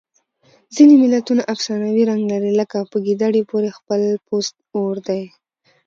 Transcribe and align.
ځینې 0.75 0.93
متلونه 1.01 1.43
افسانوي 1.53 2.03
رنګ 2.09 2.21
لري 2.31 2.51
لکه 2.61 2.77
په 2.91 2.97
ګیدړې 3.05 3.41
پورې 3.49 3.69
خپل 3.77 4.01
پوست 4.27 4.55
اور 4.79 4.95
دی 5.07 5.23